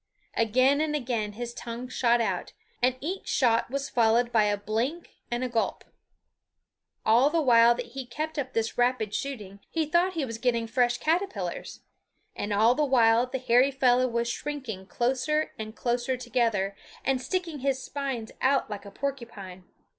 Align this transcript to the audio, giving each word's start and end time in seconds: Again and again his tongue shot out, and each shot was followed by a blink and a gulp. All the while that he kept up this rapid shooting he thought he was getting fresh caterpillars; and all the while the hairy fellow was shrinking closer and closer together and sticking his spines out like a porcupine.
Again 0.33 0.81
and 0.81 0.95
again 0.95 1.33
his 1.33 1.53
tongue 1.53 1.87
shot 1.87 2.21
out, 2.21 2.53
and 2.81 2.95
each 3.01 3.27
shot 3.27 3.69
was 3.69 3.87
followed 3.87 4.31
by 4.31 4.45
a 4.45 4.57
blink 4.57 5.11
and 5.29 5.43
a 5.43 5.47
gulp. 5.47 5.83
All 7.05 7.29
the 7.29 7.39
while 7.39 7.75
that 7.75 7.89
he 7.89 8.07
kept 8.07 8.39
up 8.39 8.53
this 8.53 8.79
rapid 8.79 9.13
shooting 9.13 9.59
he 9.69 9.85
thought 9.85 10.13
he 10.13 10.25
was 10.25 10.39
getting 10.39 10.65
fresh 10.65 10.97
caterpillars; 10.97 11.81
and 12.35 12.51
all 12.51 12.73
the 12.73 12.83
while 12.83 13.27
the 13.27 13.37
hairy 13.37 13.69
fellow 13.69 14.07
was 14.07 14.27
shrinking 14.27 14.87
closer 14.87 15.51
and 15.59 15.75
closer 15.75 16.17
together 16.17 16.75
and 17.05 17.21
sticking 17.21 17.59
his 17.59 17.83
spines 17.83 18.31
out 18.41 18.71
like 18.71 18.85
a 18.85 18.91
porcupine. 18.91 19.65